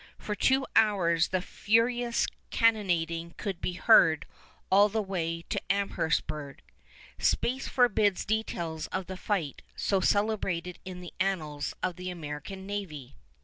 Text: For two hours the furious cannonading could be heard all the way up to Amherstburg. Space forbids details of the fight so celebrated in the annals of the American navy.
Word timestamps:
For 0.17 0.33
two 0.33 0.65
hours 0.75 1.27
the 1.27 1.43
furious 1.43 2.25
cannonading 2.49 3.35
could 3.37 3.61
be 3.61 3.73
heard 3.73 4.25
all 4.71 4.89
the 4.89 4.99
way 4.99 5.41
up 5.41 5.49
to 5.49 5.61
Amherstburg. 5.71 6.63
Space 7.19 7.67
forbids 7.67 8.25
details 8.25 8.87
of 8.87 9.05
the 9.05 9.15
fight 9.15 9.61
so 9.75 9.99
celebrated 9.99 10.79
in 10.85 11.01
the 11.01 11.13
annals 11.19 11.75
of 11.83 11.97
the 11.97 12.09
American 12.09 12.65
navy. 12.65 13.15